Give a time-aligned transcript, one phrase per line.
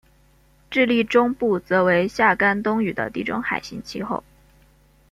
[0.71, 4.23] 智利中部则为夏干冬雨的地中海型气候。